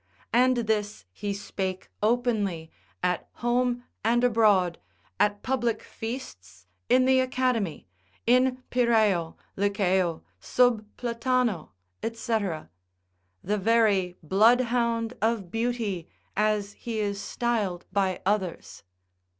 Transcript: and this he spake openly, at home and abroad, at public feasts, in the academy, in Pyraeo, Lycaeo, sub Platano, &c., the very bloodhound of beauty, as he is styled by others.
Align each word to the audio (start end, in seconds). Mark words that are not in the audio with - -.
and 0.33 0.57
this 0.65 1.05
he 1.11 1.31
spake 1.31 1.87
openly, 2.01 2.71
at 3.03 3.29
home 3.33 3.83
and 4.03 4.23
abroad, 4.23 4.79
at 5.19 5.43
public 5.43 5.83
feasts, 5.83 6.65
in 6.89 7.05
the 7.05 7.19
academy, 7.19 7.87
in 8.25 8.63
Pyraeo, 8.71 9.35
Lycaeo, 9.55 10.23
sub 10.39 10.83
Platano, 10.97 11.69
&c., 12.03 12.33
the 13.43 13.57
very 13.59 14.17
bloodhound 14.23 15.13
of 15.21 15.51
beauty, 15.51 16.07
as 16.35 16.73
he 16.73 16.99
is 16.99 17.21
styled 17.21 17.85
by 17.93 18.23
others. 18.25 18.81